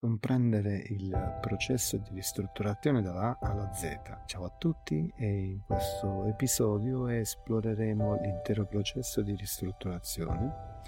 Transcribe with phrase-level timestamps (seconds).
[0.00, 3.98] comprendere il processo di ristrutturazione dalla A alla Z.
[4.24, 10.78] Ciao a tutti e in questo episodio esploreremo l'intero processo di ristrutturazione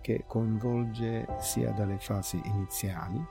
[0.00, 3.22] che coinvolge sia dalle fasi iniziali,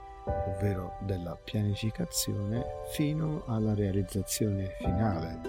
[0.46, 5.40] ovvero della pianificazione, fino alla realizzazione finale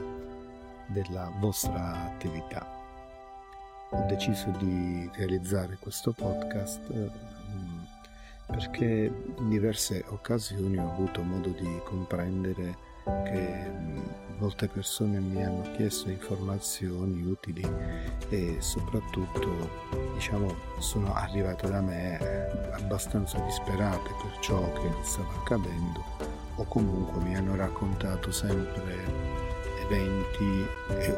[0.87, 2.67] della vostra attività.
[3.91, 6.81] Ho deciso di realizzare questo podcast
[8.47, 13.71] perché in diverse occasioni ho avuto modo di comprendere che
[14.37, 17.63] molte persone mi hanno chiesto informazioni utili
[18.29, 19.69] e soprattutto
[20.13, 22.17] diciamo sono arrivate da me
[22.71, 26.03] abbastanza disperate per ciò che stava accadendo
[26.55, 29.05] o comunque mi hanno raccontato sempre
[29.81, 30.65] eventi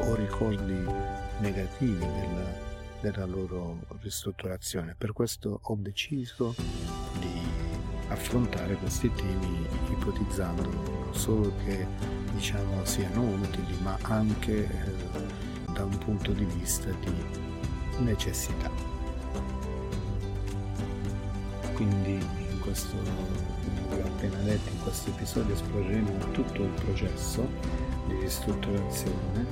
[0.00, 0.84] o ricordi
[1.38, 2.52] negativi della,
[3.00, 4.94] della loro ristrutturazione.
[4.96, 6.54] Per questo ho deciso
[7.18, 7.40] di
[8.08, 11.86] affrontare questi temi ipotizzando non solo che
[12.32, 17.12] diciamo siano utili ma anche eh, da un punto di vista di
[17.98, 18.70] necessità.
[21.74, 27.46] Quindi in questo, come ho appena detto, in questo episodio esploreremo tutto il processo
[28.06, 29.44] di ristrutturazione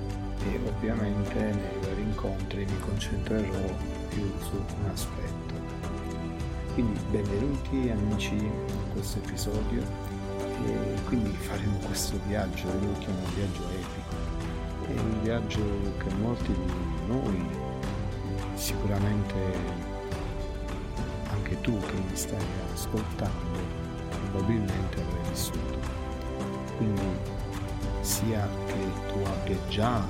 [0.47, 3.77] e ovviamente nei vari incontri mi concentrerò
[4.09, 5.24] più su un aspetto.
[6.75, 9.81] Quindi benvenuti amici in questo episodio
[10.67, 14.17] e quindi faremo questo viaggio, io lo chiamo viaggio epico.
[14.89, 15.63] È un viaggio
[15.99, 16.73] che molti di
[17.07, 17.47] noi,
[18.55, 19.35] sicuramente
[21.31, 23.61] anche tu che mi stai ascoltando,
[24.33, 25.79] probabilmente avrai vissuto.
[26.77, 27.07] Quindi
[28.01, 30.05] sia che tu abbia già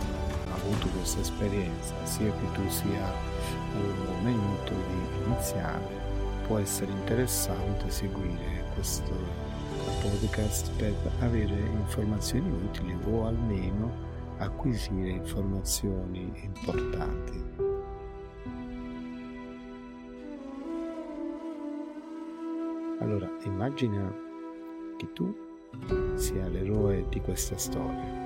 [0.54, 6.03] avuto questa esperienza, sia che tu sia al momento di iniziare,
[6.46, 9.10] può essere interessante seguire questo
[10.00, 13.90] podcast per avere informazioni utili o almeno
[14.38, 17.42] acquisire informazioni importanti.
[23.00, 24.12] Allora, immagina
[24.96, 25.34] che tu
[26.14, 28.24] sia l'eroe di questa storia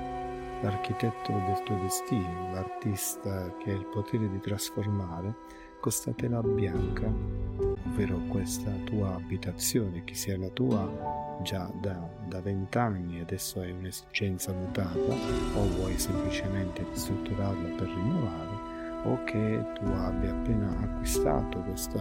[0.63, 5.35] l'architetto del tuo destino, l'artista che ha il potere di trasformare
[5.81, 7.13] questa tela bianca,
[7.99, 14.99] ovvero questa tua abitazione, che sia la tua già da vent'anni adesso hai un'esigenza mutata
[14.99, 22.01] o vuoi semplicemente ristrutturarla per rinnovare o che tu abbia appena acquistato questa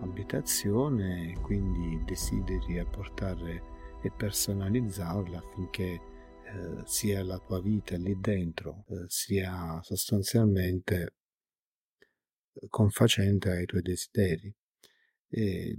[0.00, 3.62] abitazione e quindi desideri apportare
[4.02, 6.00] e personalizzarla affinché eh,
[6.84, 11.14] sia la tua vita lì dentro eh, sia sostanzialmente
[12.54, 14.52] eh, confacente ai tuoi desideri.
[15.30, 15.76] E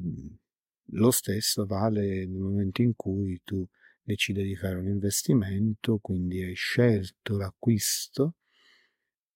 [0.93, 3.67] lo stesso vale nel momento in cui tu
[4.01, 8.35] decidi di fare un investimento, quindi hai scelto l'acquisto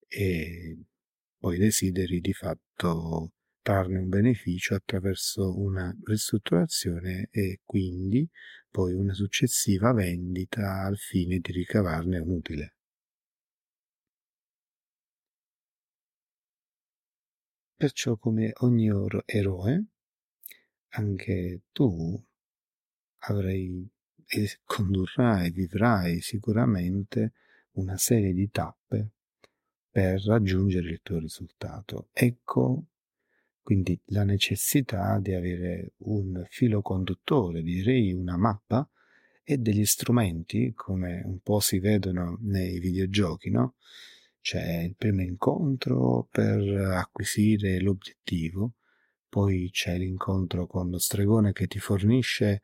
[0.08, 0.78] e
[1.38, 8.28] poi desideri di fatto trarne un beneficio attraverso una ristrutturazione e quindi
[8.70, 12.76] poi una successiva vendita al fine di ricavarne un utile.
[17.78, 18.90] Perciò come ogni
[19.26, 19.86] eroe,
[20.96, 22.24] anche tu
[23.28, 23.88] avrai
[24.28, 27.34] e condurrai, vivrai sicuramente
[27.74, 29.12] una serie di tappe
[29.90, 32.10] per raggiungere il tuo risultato.
[32.12, 32.88] Ecco
[33.66, 38.88] quindi la necessità di avere un filo conduttore, direi una mappa
[39.44, 43.76] e degli strumenti, come un po' si vedono nei videogiochi, no?
[44.40, 46.60] C'è il primo incontro per
[46.94, 48.74] acquisire l'obiettivo,
[49.35, 52.62] poi c'è l'incontro con lo stregone che ti fornisce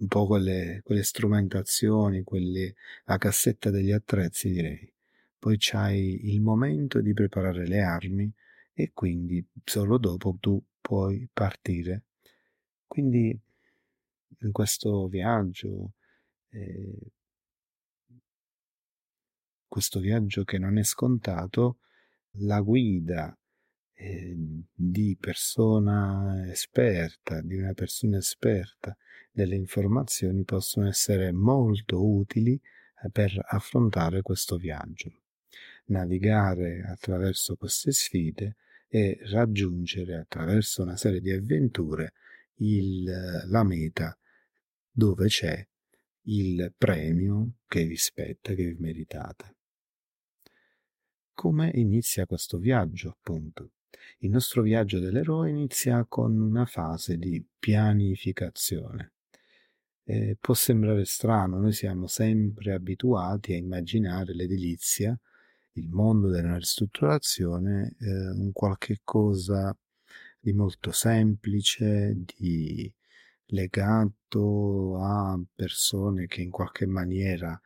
[0.00, 2.74] un po' quelle, quelle strumentazioni, quelle,
[3.06, 4.92] la cassetta degli attrezzi, direi.
[5.38, 8.30] Poi c'hai il momento di preparare le armi,
[8.74, 12.02] e quindi solo dopo tu puoi partire.
[12.86, 13.40] Quindi
[14.40, 15.94] in questo viaggio,
[16.50, 16.98] eh,
[19.66, 21.78] questo viaggio che non è scontato,
[22.40, 23.34] la guida
[23.94, 24.36] eh,
[24.74, 28.96] di persona esperta, di una persona esperta
[29.30, 35.22] delle informazioni possono essere molto utili eh, per affrontare questo viaggio.
[35.86, 38.56] Navigare attraverso queste sfide
[38.88, 42.12] e raggiungere attraverso una serie di avventure
[42.58, 43.04] il,
[43.46, 44.16] la meta
[44.90, 45.66] dove c'è
[46.26, 49.56] il premio che vi spetta, che vi meritate.
[51.34, 53.72] Come inizia questo viaggio, appunto?
[54.18, 59.12] Il nostro viaggio dell'eroe inizia con una fase di pianificazione.
[60.04, 65.18] Eh, può sembrare strano, noi siamo sempre abituati a immaginare l'edilizia,
[65.72, 69.76] il mondo della ristrutturazione, eh, un qualche cosa
[70.38, 72.92] di molto semplice, di
[73.46, 77.58] legato a persone che in qualche maniera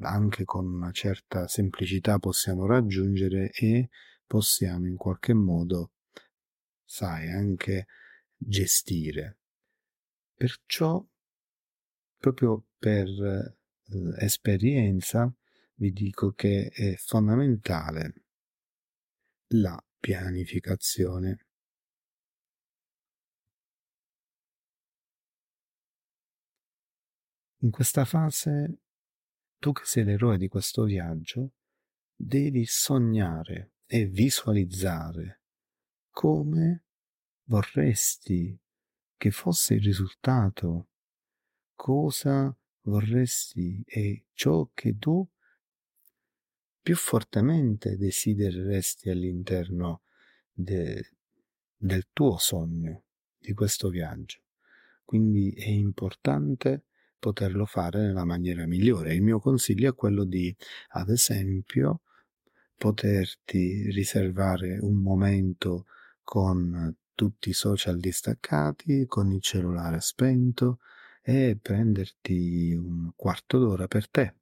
[0.00, 3.88] anche con una certa semplicità possiamo raggiungere e
[4.32, 5.92] possiamo in qualche modo,
[6.82, 7.86] sai, anche
[8.34, 9.40] gestire.
[10.32, 11.06] Perciò,
[12.16, 15.30] proprio per eh, esperienza,
[15.74, 18.24] vi dico che è fondamentale
[19.48, 21.46] la pianificazione.
[27.58, 28.78] In questa fase,
[29.58, 31.52] tu che sei l'eroe di questo viaggio,
[32.16, 35.42] devi sognare e visualizzare
[36.08, 36.84] come
[37.42, 38.58] vorresti
[39.18, 40.88] che fosse il risultato,
[41.74, 45.28] cosa vorresti e ciò che tu
[46.80, 50.04] più fortemente desidereresti all'interno
[50.50, 51.10] de,
[51.76, 53.04] del tuo sogno,
[53.36, 54.40] di questo viaggio.
[55.04, 56.86] Quindi è importante
[57.18, 59.14] poterlo fare nella maniera migliore.
[59.14, 60.56] Il mio consiglio è quello di,
[60.92, 62.04] ad esempio,
[62.82, 65.86] poterti riservare un momento
[66.24, 70.80] con tutti i social distaccati, con il cellulare spento
[71.22, 74.34] e prenderti un quarto d'ora per te.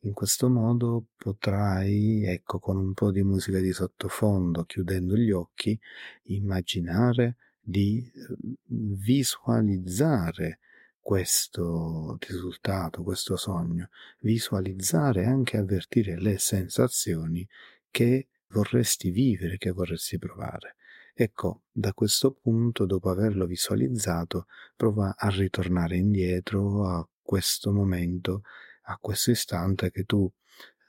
[0.00, 5.80] In questo modo potrai, ecco, con un po' di musica di sottofondo, chiudendo gli occhi,
[6.24, 8.36] immaginare di eh,
[8.66, 10.58] visualizzare
[11.00, 13.88] questo risultato, questo sogno,
[14.20, 17.46] visualizzare e anche avvertire le sensazioni
[17.90, 20.76] che vorresti vivere, che vorresti provare.
[21.14, 28.42] Ecco, da questo punto, dopo averlo visualizzato, prova a ritornare indietro a questo momento,
[28.82, 30.30] a questo istante che tu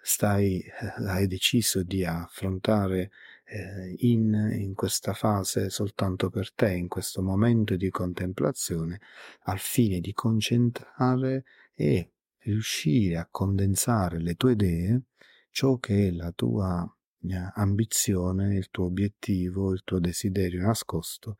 [0.02, 3.12] stai, eh, hai deciso di affrontare
[3.52, 9.02] eh, in, in questa fase soltanto per te, in questo momento di contemplazione,
[9.44, 11.44] al fine di concentrare
[11.74, 12.14] e
[12.44, 15.02] riuscire a condensare le tue idee,
[15.50, 16.90] ciò che è la tua
[17.24, 21.36] eh, ambizione, il tuo obiettivo, il tuo desiderio nascosto,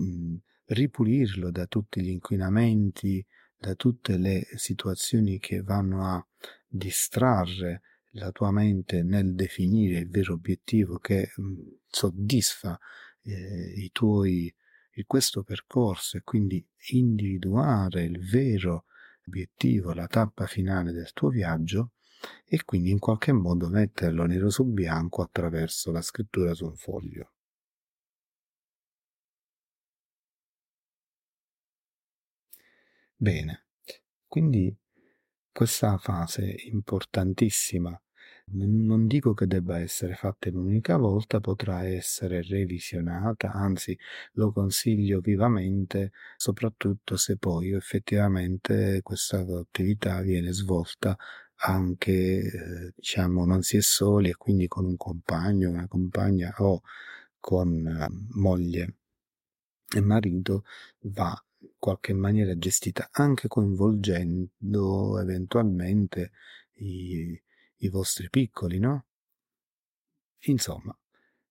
[0.00, 0.34] mm,
[0.64, 6.26] ripulirlo da tutti gli inquinamenti, da tutte le situazioni che vanno a
[6.66, 7.82] distrarre
[8.16, 11.32] la tua mente nel definire il vero obiettivo che
[11.86, 12.78] soddisfa
[13.22, 14.54] eh, i tuoi,
[15.06, 18.86] questo percorso e quindi individuare il vero
[19.26, 21.92] obiettivo, la tappa finale del tuo viaggio
[22.46, 27.32] e quindi in qualche modo metterlo nero su bianco attraverso la scrittura su un foglio.
[33.18, 33.66] Bene,
[34.26, 34.74] quindi
[35.52, 37.98] questa fase importantissima
[38.52, 43.98] non dico che debba essere fatta in un'unica volta, potrà essere revisionata, anzi
[44.34, 51.16] lo consiglio vivamente, soprattutto se poi effettivamente questa attività viene svolta
[51.58, 56.82] anche, eh, diciamo, non si è soli e quindi con un compagno, una compagna o
[57.40, 58.94] con eh, moglie
[59.94, 60.64] e marito
[61.02, 66.32] va in qualche maniera gestita anche coinvolgendo eventualmente
[66.74, 67.40] i,
[67.78, 69.06] i vostri piccoli, no?
[70.46, 70.96] Insomma,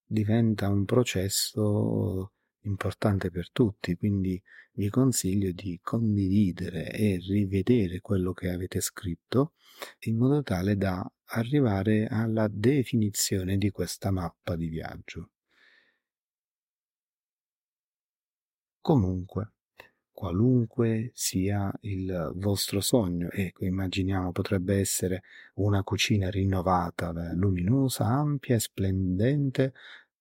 [0.04, 4.42] diventa un processo importante per tutti, quindi
[4.74, 9.54] vi consiglio di condividere e rivedere quello che avete scritto
[10.00, 15.30] in modo tale da arrivare alla definizione di questa mappa di viaggio.
[18.82, 19.55] Comunque,
[20.16, 23.30] qualunque sia il vostro sogno.
[23.30, 25.24] Ecco, immaginiamo potrebbe essere
[25.56, 29.74] una cucina rinnovata, luminosa, ampia e splendente,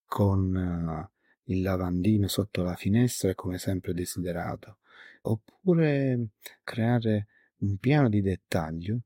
[0.05, 4.77] con uh, il lavandino sotto la finestra come sempre desiderato.
[5.21, 6.27] Oppure
[6.63, 7.27] creare
[7.59, 8.99] un piano di dettaglio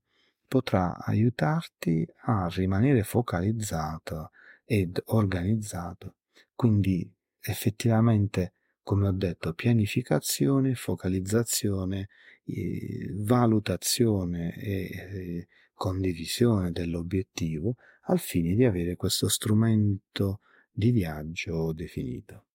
[0.47, 4.31] potrà aiutarti a rimanere focalizzato
[4.65, 6.15] ed organizzato.
[6.55, 7.09] Quindi
[7.41, 8.53] effettivamente
[8.89, 12.09] come ho detto, pianificazione, focalizzazione,
[12.43, 20.39] eh, valutazione e eh, condivisione dell'obiettivo al fine di avere questo strumento
[20.71, 22.47] di viaggio definito.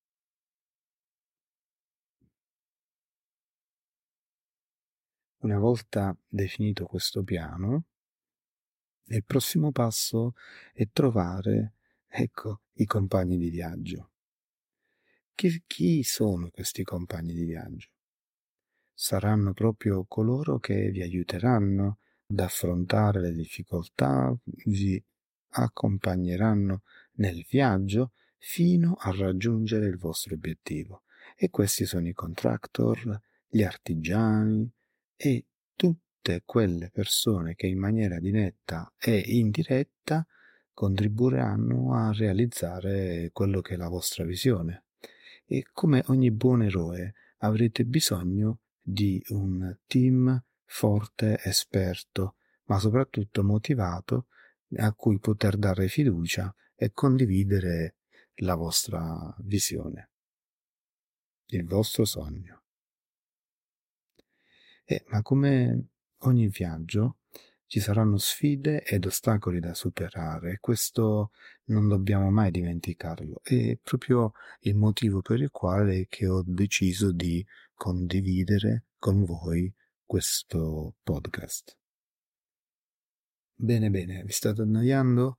[5.43, 7.85] Una volta definito questo piano,
[9.05, 10.35] il prossimo passo
[10.73, 11.75] è trovare,
[12.09, 14.09] ecco, i compagni di viaggio.
[15.35, 17.88] Chi, chi sono questi compagni di viaggio?
[18.95, 21.99] saranno proprio coloro che vi aiuteranno
[22.29, 24.35] ad affrontare le difficoltà,
[24.67, 25.03] vi
[25.57, 26.83] accompagneranno
[27.14, 31.03] nel viaggio fino a raggiungere il vostro obiettivo.
[31.37, 34.71] E questi sono i contractor, gli artigiani
[35.17, 40.26] e tutte quelle persone che in maniera diretta e indiretta
[40.73, 44.84] contribuiranno a realizzare quello che è la vostra visione.
[45.47, 54.27] E come ogni buon eroe avrete bisogno di un team forte, esperto, ma soprattutto motivato
[54.77, 57.97] a cui poter dare fiducia e condividere
[58.39, 60.11] la vostra visione,
[61.47, 62.63] il vostro sogno.
[64.85, 67.19] Eh, ma come ogni viaggio
[67.75, 71.33] ci saranno sfide ed ostacoli da superare questo
[71.64, 73.40] non dobbiamo mai dimenticarlo.
[73.43, 81.76] È proprio il motivo per il quale ho deciso di condividere con voi questo podcast.
[83.57, 85.38] Bene, bene, vi state annoiando?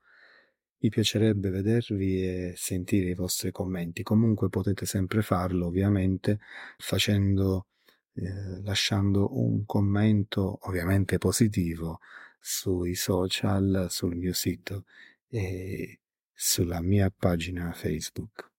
[0.80, 4.04] Mi piacerebbe vedervi e sentire i vostri commenti.
[4.04, 6.39] Comunque potete sempre farlo, ovviamente,
[6.80, 7.68] facendo,
[8.16, 12.00] eh, lasciando un commento, ovviamente positivo,
[12.40, 14.86] sui social, sul mio sito
[15.28, 16.00] e
[16.34, 18.52] sulla mia pagina Facebook.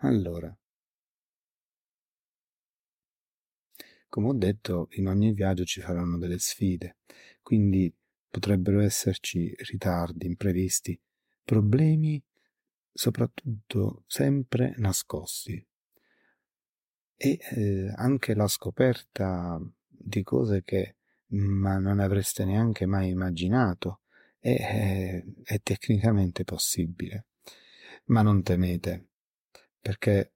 [0.00, 0.56] Allora,
[4.08, 6.96] come ho detto, in ogni viaggio ci saranno delle sfide,
[7.42, 7.92] quindi
[8.28, 10.98] potrebbero esserci ritardi, imprevisti,
[11.44, 12.22] problemi
[12.92, 15.64] soprattutto sempre nascosti
[17.18, 20.94] e eh, anche la scoperta di cose che
[21.30, 24.00] ma non avreste neanche mai immaginato
[24.38, 27.26] è, è, è tecnicamente possibile.
[28.06, 29.08] Ma non temete,
[29.80, 30.32] perché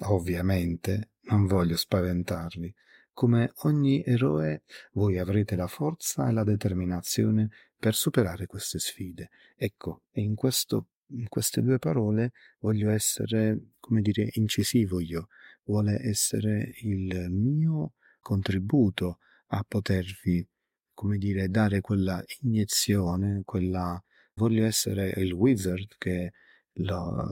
[0.00, 2.72] ovviamente non voglio spaventarvi,
[3.12, 4.62] come ogni eroe,
[4.92, 9.30] voi avrete la forza e la determinazione per superare queste sfide.
[9.56, 15.28] Ecco, e in, questo, in queste due parole voglio essere, come dire, incisivo io,
[15.66, 19.18] vuole essere il mio contributo
[19.48, 20.46] a potervi,
[20.94, 24.02] come dire, dare quella iniezione, quella...
[24.34, 26.32] voglio essere il wizard che
[26.78, 27.24] lo,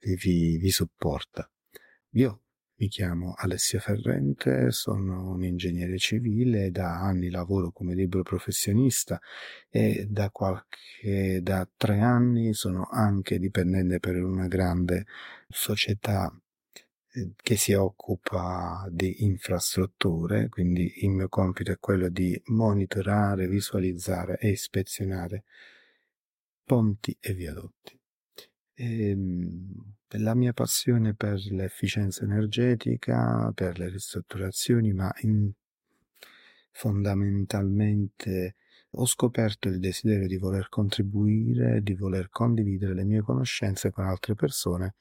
[0.00, 1.50] vi, vi supporta.
[2.10, 2.42] Io
[2.78, 9.18] mi chiamo Alessio Ferrente, sono un ingegnere civile, da anni lavoro come libero professionista
[9.70, 15.06] e da qualche, da tre anni sono anche dipendente per una grande
[15.48, 16.30] società
[17.36, 24.50] che si occupa di infrastrutture, quindi il mio compito è quello di monitorare, visualizzare e
[24.50, 25.44] ispezionare
[26.64, 27.98] ponti e viadotti.
[28.74, 35.12] E, ehm, la mia passione per l'efficienza energetica, per le ristrutturazioni, ma
[36.70, 38.56] fondamentalmente
[38.98, 44.34] ho scoperto il desiderio di voler contribuire, di voler condividere le mie conoscenze con altre
[44.34, 44.94] persone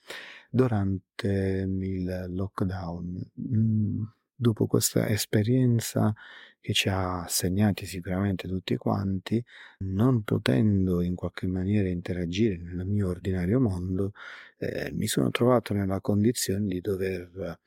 [0.49, 3.31] durante il lockdown.
[3.39, 4.03] Mm,
[4.35, 6.13] dopo questa esperienza
[6.59, 9.43] che ci ha segnati sicuramente tutti quanti,
[9.79, 14.11] non potendo in qualche maniera interagire nel mio ordinario mondo,
[14.57, 17.59] eh, mi sono trovato nella condizione di dover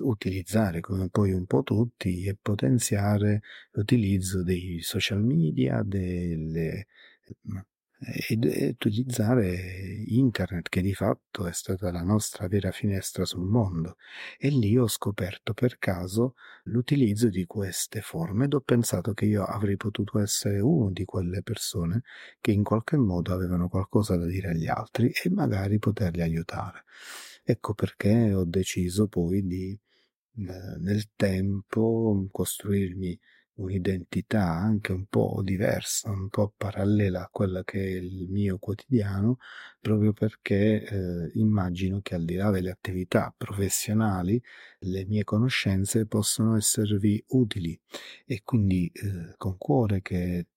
[0.00, 6.86] utilizzare come poi un po' tutti e potenziare l'utilizzo dei social media, delle
[8.28, 13.96] ed utilizzare internet che di fatto è stata la nostra vera finestra sul mondo
[14.38, 16.34] e lì ho scoperto per caso
[16.64, 21.42] l'utilizzo di queste forme ed ho pensato che io avrei potuto essere uno di quelle
[21.42, 22.02] persone
[22.40, 26.84] che in qualche modo avevano qualcosa da dire agli altri e magari poterli aiutare.
[27.50, 33.18] Ecco perché ho deciso poi di eh, nel tempo costruirmi
[33.54, 39.38] un'identità anche un po' diversa, un po' parallela a quella che è il mio quotidiano,
[39.80, 44.38] proprio perché eh, immagino che al di là delle attività professionali
[44.80, 47.80] le mie conoscenze possono esservi utili.
[48.26, 50.48] E quindi eh, con cuore che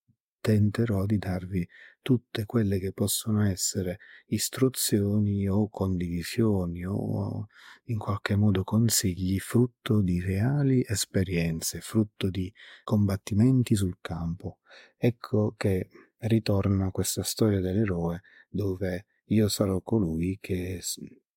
[0.42, 1.66] tenterò di darvi
[2.02, 7.48] tutte quelle che possono essere istruzioni o condivisioni o
[7.86, 12.52] in qualche modo consigli frutto di reali esperienze, frutto di
[12.84, 14.60] combattimenti sul campo.
[14.98, 15.90] Ecco che
[16.20, 20.80] ritorna questa storia dell'eroe dove io sarò colui che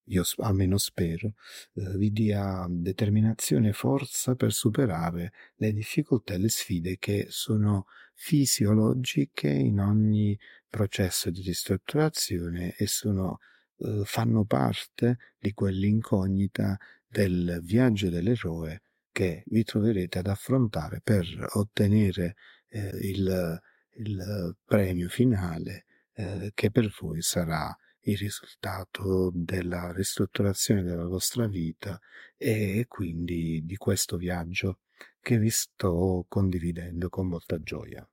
[0.07, 1.35] io almeno spero,
[1.75, 7.87] eh, vi dia determinazione e forza per superare le difficoltà e le sfide che sono
[8.15, 13.39] fisiologiche in ogni processo di ristrutturazione e sono,
[13.79, 18.83] eh, fanno parte di quell'incognita del viaggio dell'eroe
[19.13, 22.35] che vi troverete ad affrontare per ottenere
[22.69, 23.61] eh, il,
[23.99, 25.85] il, premio finale
[26.15, 32.01] eh, che per voi sarà il risultato della ristrutturazione della vostra vita
[32.37, 34.81] e quindi di questo viaggio
[35.21, 38.07] che vi sto condividendo con molta gioia.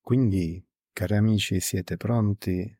[0.00, 2.78] Quindi, cari amici, siete pronti?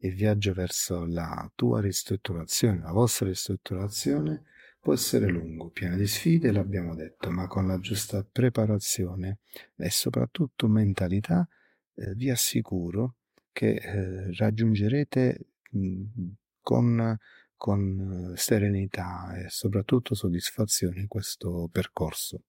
[0.00, 4.44] Il viaggio verso la tua ristrutturazione, la vostra ristrutturazione,
[4.86, 9.40] può essere lungo, pieno di sfide, l'abbiamo detto, ma con la giusta preparazione
[9.74, 11.44] e soprattutto mentalità,
[11.96, 13.16] eh, vi assicuro
[13.50, 16.04] che eh, raggiungerete mh,
[16.60, 17.18] con,
[17.56, 22.44] con serenità e soprattutto soddisfazione questo percorso.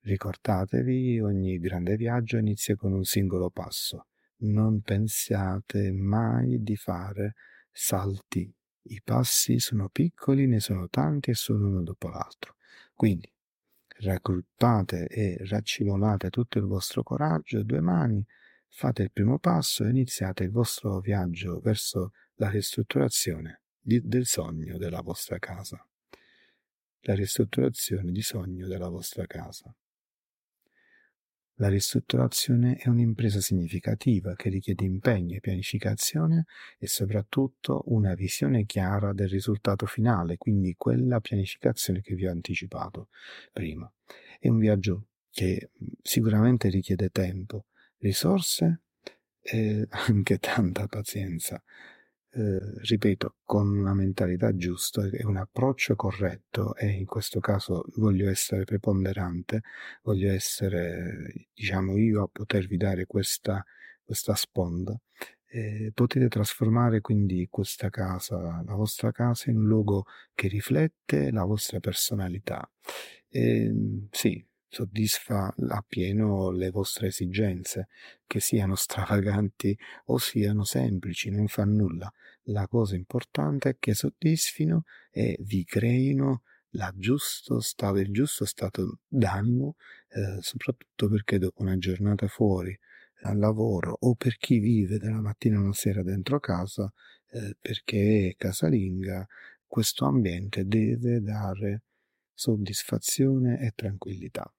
[0.00, 4.08] Ricordatevi, ogni grande viaggio inizia con un singolo passo.
[4.38, 7.34] Non pensiate mai di fare
[7.70, 8.52] salti.
[8.88, 12.56] I passi sono piccoli, ne sono tanti e sono uno dopo l'altro.
[12.94, 13.30] Quindi
[13.98, 18.24] raggruppate e raccimolate tutto il vostro coraggio, due mani,
[18.68, 24.76] fate il primo passo e iniziate il vostro viaggio verso la ristrutturazione di, del sogno
[24.76, 25.84] della vostra casa.
[27.00, 29.74] La ristrutturazione di sogno della vostra casa.
[31.58, 36.44] La ristrutturazione è un'impresa significativa che richiede impegno e pianificazione
[36.78, 43.08] e soprattutto una visione chiara del risultato finale, quindi quella pianificazione che vi ho anticipato
[43.52, 43.90] prima.
[44.38, 45.70] È un viaggio che
[46.02, 47.64] sicuramente richiede tempo,
[48.00, 48.82] risorse
[49.40, 51.62] e anche tanta pazienza,
[52.30, 58.28] eh, ripeto, con una mentalità giusta e un approccio corretto e in questo caso voglio
[58.28, 59.62] essere preponderante,
[60.02, 63.64] voglio essere, diciamo, io a potervi dare questa,
[64.04, 64.98] questa sponda.
[65.48, 70.04] Eh, potete trasformare quindi questa casa, la vostra casa, in un luogo
[70.34, 72.68] che riflette la vostra personalità.
[73.28, 73.72] Eh,
[74.10, 77.88] sì, soddisfa appieno le vostre esigenze,
[78.26, 79.76] che siano stravaganti
[80.06, 82.12] o siano semplici, non fa nulla.
[82.44, 86.42] La cosa importante è che soddisfino e vi creino
[86.94, 89.76] giusto stato, il giusto stato d'animo,
[90.08, 92.78] eh, soprattutto perché dopo una giornata fuori
[93.22, 96.92] al lavoro o per chi vive dalla mattina alla sera dentro casa,
[97.30, 99.26] eh, perché è casalinga,
[99.66, 101.82] questo ambiente deve dare
[102.34, 104.50] soddisfazione e tranquillità.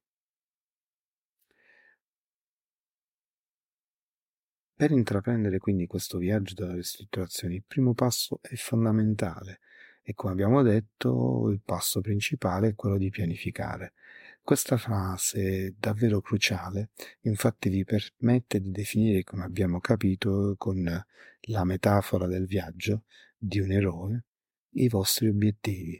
[4.77, 9.59] Per intraprendere quindi questo viaggio della ristrutturazione, il primo passo è fondamentale
[10.03, 13.93] e come abbiamo detto il passo principale è quello di pianificare.
[14.39, 21.63] Questa fase è davvero cruciale, infatti vi permette di definire, come abbiamo capito con la
[21.63, 24.25] metafora del viaggio di un eroe,
[24.73, 25.99] i vostri obiettivi.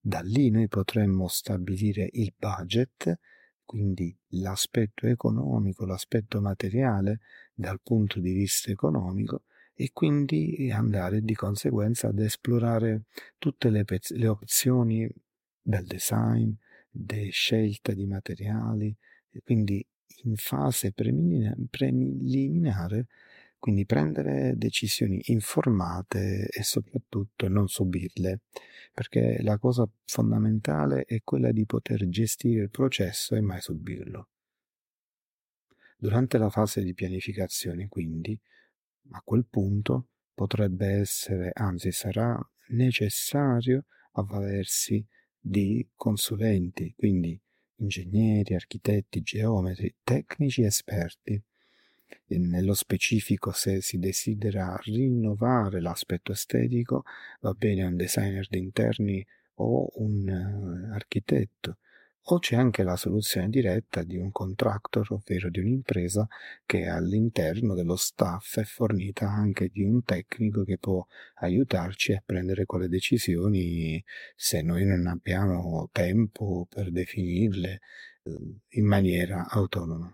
[0.00, 3.20] Da lì noi potremmo stabilire il budget
[3.66, 7.20] quindi l'aspetto economico, l'aspetto materiale
[7.52, 9.42] dal punto di vista economico
[9.74, 13.02] e quindi andare di conseguenza ad esplorare
[13.36, 15.06] tutte le, pezz- le opzioni
[15.60, 16.50] del design,
[16.88, 18.96] di scelta di materiali,
[19.44, 19.86] quindi
[20.24, 23.06] in fase preliminare,
[23.58, 28.40] quindi prendere decisioni informate e soprattutto non subirle
[28.96, 34.28] perché la cosa fondamentale è quella di poter gestire il processo e mai subirlo.
[35.98, 38.40] Durante la fase di pianificazione, quindi,
[39.10, 42.38] a quel punto potrebbe essere, anzi sarà
[42.68, 45.06] necessario avvalersi
[45.38, 47.38] di consulenti, quindi
[47.76, 51.42] ingegneri, architetti, geometri, tecnici esperti
[52.28, 57.04] nello specifico, se si desidera rinnovare l'aspetto estetico,
[57.40, 59.24] va bene un designer di interni
[59.56, 61.78] o un uh, architetto,
[62.28, 66.26] o c'è anche la soluzione diretta di un contractor, ovvero di un'impresa
[66.64, 72.66] che all'interno dello staff è fornita anche di un tecnico che può aiutarci a prendere
[72.66, 74.02] quelle decisioni
[74.34, 77.80] se noi non abbiamo tempo per definirle
[78.24, 80.12] uh, in maniera autonoma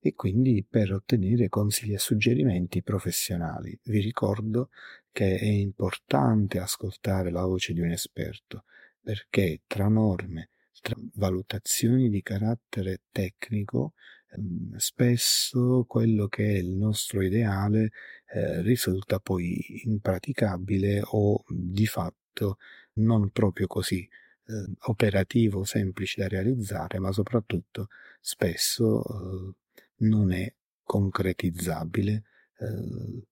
[0.00, 3.78] e quindi per ottenere consigli e suggerimenti professionali.
[3.84, 4.70] Vi ricordo
[5.12, 8.64] che è importante ascoltare la voce di un esperto
[9.02, 13.94] perché tra norme, tra valutazioni di carattere tecnico,
[14.30, 17.90] ehm, spesso quello che è il nostro ideale
[18.32, 22.56] eh, risulta poi impraticabile o di fatto
[22.94, 24.08] non proprio così
[24.46, 27.88] eh, operativo, semplice da realizzare, ma soprattutto
[28.20, 29.54] spesso eh,
[30.00, 32.22] non è concretizzabile
[32.58, 33.22] eh,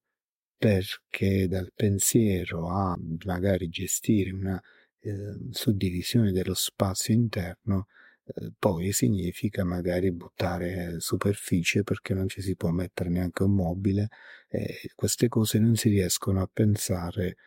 [0.57, 4.61] perché dal pensiero a magari gestire una
[4.99, 7.87] eh, suddivisione dello spazio interno
[8.25, 14.09] eh, poi significa magari buttare superficie perché non ci si può mettere neanche un mobile
[14.47, 17.37] e queste cose non si riescono a pensare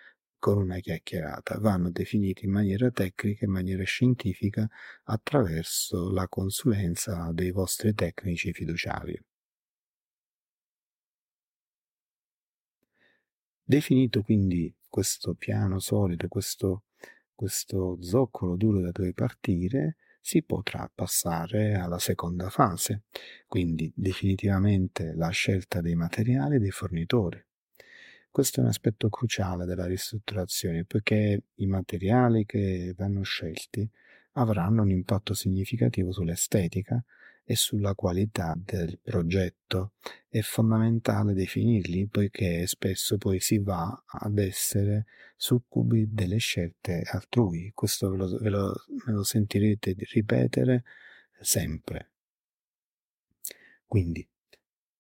[0.43, 4.69] con una chiacchierata, vanno definite in maniera tecnica, in maniera scientifica,
[5.05, 9.17] attraverso la consulenza dei vostri tecnici fiduciari.
[13.63, 16.87] Definito quindi questo piano solido, questo,
[17.37, 23.03] questo zoccolo duro da dove partire, si potrà passare alla seconda fase,
[23.47, 27.41] quindi definitivamente la scelta dei materiali e dei fornitori.
[28.33, 33.87] Questo è un aspetto cruciale della ristrutturazione, poiché i materiali che vanno scelti
[34.33, 37.05] avranno un impatto significativo sull'estetica
[37.45, 39.93] e sulla qualità del progetto.
[40.29, 45.05] È fondamentale definirli poiché spesso poi si va ad essere
[45.37, 47.73] succubi delle scelte altrui.
[47.75, 48.73] Questo ve lo, ve lo,
[49.05, 50.85] ve lo sentirete ripetere
[51.39, 52.13] sempre.
[53.85, 54.27] Quindi,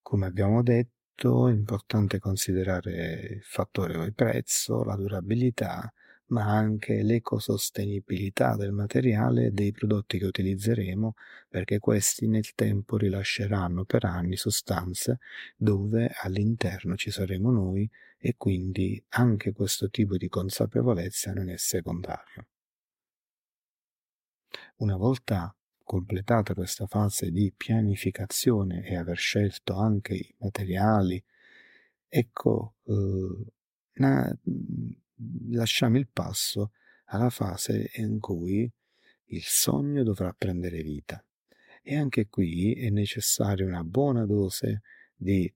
[0.02, 1.01] come abbiamo detto,
[1.48, 5.92] è importante considerare il fattore prezzo, la durabilità,
[6.26, 11.14] ma anche l'ecosostenibilità del materiale e dei prodotti che utilizzeremo,
[11.48, 15.18] perché questi nel tempo rilasceranno per anni sostanze
[15.56, 22.46] dove all'interno ci saremo noi e quindi anche questo tipo di consapevolezza non è secondario.
[24.76, 25.54] Una volta
[25.92, 31.22] completata questa fase di pianificazione e aver scelto anche i materiali,
[32.08, 33.52] ecco, eh,
[33.96, 34.38] na,
[35.50, 36.72] lasciamo il passo
[37.08, 38.72] alla fase in cui
[39.24, 41.22] il sogno dovrà prendere vita.
[41.82, 44.80] E anche qui è necessaria una buona dose
[45.14, 45.52] di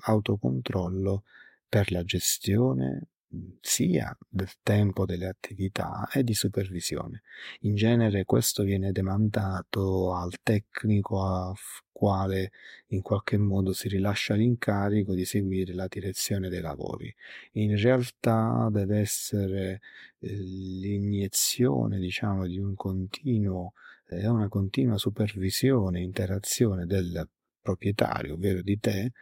[0.00, 1.24] autocontrollo
[1.66, 3.09] per la gestione
[3.60, 7.22] sia del tempo delle attività e di supervisione.
[7.60, 11.54] In genere questo viene demandato al tecnico a
[11.92, 12.50] quale
[12.88, 17.14] in qualche modo si rilascia l'incarico di seguire la direzione dei lavori.
[17.52, 19.80] In realtà deve essere
[20.18, 23.74] eh, l'iniezione, diciamo, di un continuo,
[24.08, 27.28] eh, una continua supervisione, interazione del
[27.60, 29.12] proprietario, ovvero di te,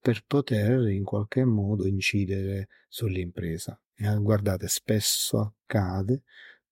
[0.00, 3.78] per poter in qualche modo incidere sull'impresa.
[3.94, 6.22] Eh, guardate, spesso accade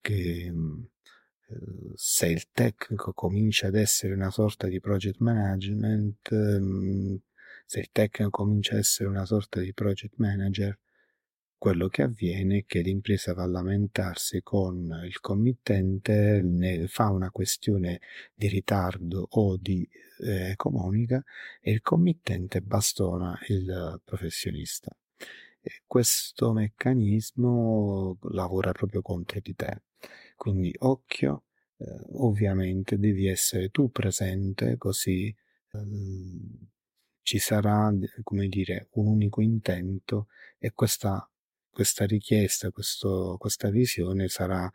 [0.00, 0.82] che mm,
[1.48, 7.16] eh, se il tecnico comincia ad essere una sorta di project management, mm,
[7.66, 10.78] se il tecnico comincia ad essere una sorta di project manager,
[11.58, 17.30] quello che avviene è che l'impresa va a lamentarsi con il committente, ne fa una
[17.30, 18.00] questione
[18.32, 19.86] di ritardo o di
[20.20, 21.22] eh, economica
[21.60, 24.96] e il committente bastona il professionista.
[25.60, 29.82] E questo meccanismo lavora proprio contro di te.
[30.36, 31.44] Quindi occhio,
[31.76, 35.78] eh, ovviamente devi essere tu presente così eh,
[37.28, 37.92] ci sarà,
[38.22, 41.30] come dire, un unico intento e questa
[41.70, 44.70] questa richiesta, questo, questa visione sarà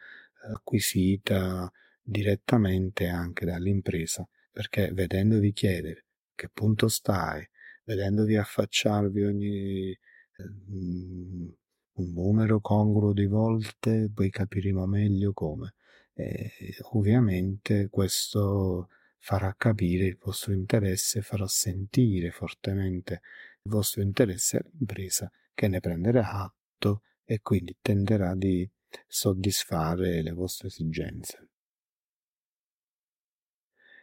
[0.52, 7.48] acquisita direttamente anche dall'impresa, perché vedendovi chiedere che punto stai,
[7.86, 9.98] vedendovi affacciarvi ogni
[10.38, 11.54] um,
[11.96, 15.76] un numero congruo di volte, poi capiremo meglio come.
[16.14, 16.52] E
[16.92, 23.22] ovviamente questo farà capire il vostro interesse, farà sentire fortemente
[23.64, 26.54] il vostro interesse all'impresa che ne prenderà
[26.84, 28.70] atto e quindi tenderà di
[29.08, 31.48] soddisfare le vostre esigenze.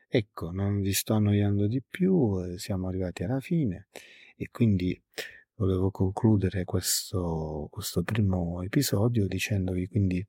[0.08, 3.86] Ecco, non vi sto annoiando di più, eh, siamo arrivati alla fine
[4.34, 5.00] e quindi
[5.54, 10.26] volevo concludere questo, questo primo episodio dicendovi quindi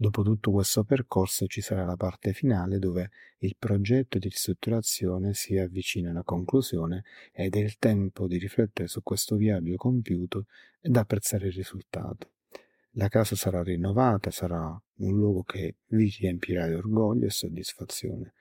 [0.00, 3.10] Dopo tutto questo percorso ci sarà la parte finale dove
[3.40, 9.02] il progetto di ristrutturazione si avvicina alla conclusione ed è il tempo di riflettere su
[9.02, 10.46] questo viaggio compiuto
[10.80, 12.30] ed apprezzare il risultato.
[12.92, 18.32] La casa sarà rinnovata, sarà un luogo che vi riempirà di orgoglio e soddisfazione.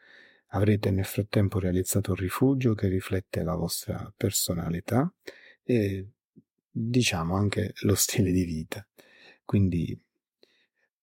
[0.52, 5.13] Avrete nel frattempo realizzato un rifugio che riflette la vostra personalità
[5.62, 6.08] e
[6.72, 8.88] diciamo anche lo stile di vita.
[9.43, 10.00] Quindi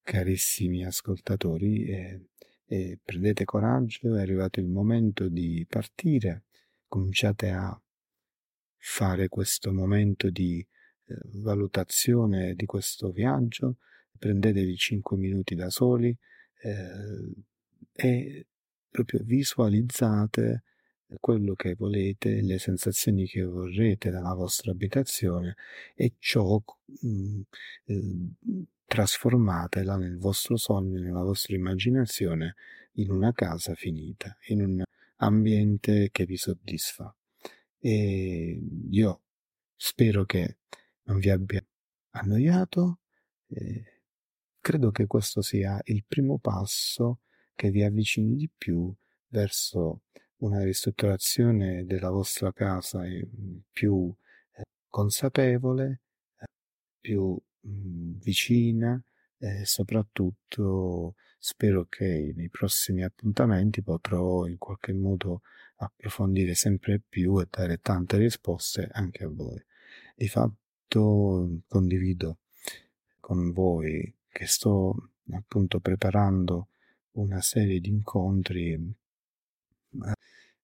[0.07, 2.29] carissimi ascoltatori, e,
[2.65, 6.45] e prendete coraggio, è arrivato il momento di partire,
[6.87, 7.79] cominciate a
[8.77, 13.79] fare questo momento di eh, valutazione di questo viaggio,
[14.17, 16.17] prendetevi 5 minuti da soli
[16.63, 17.33] eh,
[17.93, 18.47] e
[18.89, 20.63] proprio visualizzate
[21.19, 25.57] quello che volete, le sensazioni che vorrete dalla vostra abitazione
[25.97, 26.63] e ciò
[27.01, 27.41] mh, mm,
[27.87, 32.55] eh, trasformatela nel vostro sogno, nella vostra immaginazione
[32.93, 34.83] in una casa finita, in un
[35.17, 37.15] ambiente che vi soddisfa.
[37.79, 39.23] E io
[39.75, 40.59] spero che
[41.05, 41.65] non vi abbia
[42.11, 43.01] annoiato.
[43.49, 44.03] Eh,
[44.61, 47.21] credo che questo sia il primo passo
[47.55, 48.93] che vi avvicini di più
[49.29, 50.03] verso
[50.39, 53.03] una ristrutturazione della vostra casa
[53.71, 54.15] più
[54.53, 56.03] eh, consapevole,
[57.01, 59.03] più mh, vicina
[59.39, 65.43] e soprattutto spero che nei prossimi appuntamenti potrò in qualche modo
[65.77, 69.63] approfondire sempre più e dare tante risposte anche a voi.
[70.15, 72.39] Di fatto condivido
[73.21, 76.69] con voi che sto appunto preparando
[77.13, 80.15] una serie di incontri, eh,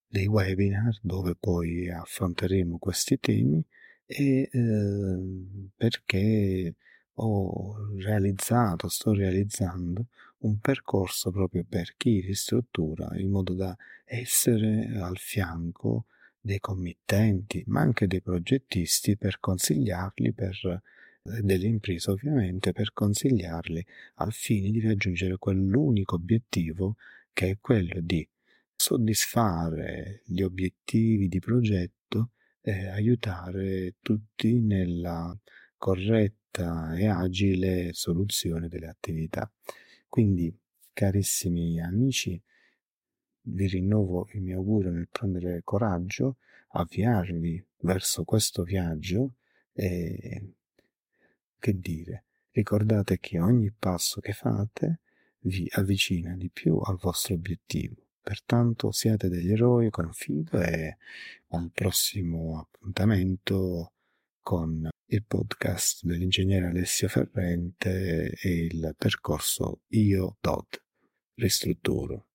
[0.06, 3.64] dei webinar dove poi affronteremo questi temi
[4.06, 6.74] e eh, perché
[7.14, 10.06] ho realizzato, sto realizzando
[10.38, 16.06] un percorso proprio per chi ristruttura in modo da essere al fianco
[16.40, 23.84] dei committenti, ma anche dei progettisti per consigliarli, per eh, delle imprese ovviamente, per consigliarli
[24.16, 26.96] al fine di raggiungere quell'unico obiettivo
[27.32, 28.26] che è quello di
[28.74, 35.36] soddisfare gli obiettivi di progetto e aiutare tutti nella
[35.76, 39.50] corretta e agile soluzione delle attività.
[40.08, 40.54] Quindi,
[40.92, 42.40] carissimi amici,
[43.44, 46.36] vi rinnovo il mio augurio nel prendere coraggio,
[46.68, 49.34] avviarvi verso questo viaggio
[49.72, 50.54] e
[51.58, 55.00] che dire, ricordate che ogni passo che fate
[55.44, 57.96] vi avvicina di più al vostro obiettivo.
[58.20, 60.96] Pertanto siate degli eroi, confido e
[61.48, 63.92] al prossimo appuntamento
[64.42, 70.82] con il podcast dell'ingegnere Alessio Ferrente e il percorso Io Dot
[71.34, 72.26] Ristrutturo.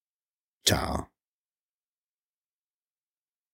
[0.62, 1.17] Ciao!